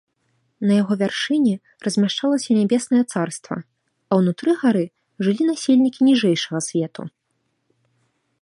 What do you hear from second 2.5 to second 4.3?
нябеснае царства, а